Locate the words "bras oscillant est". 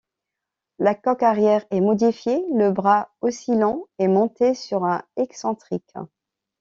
2.71-4.07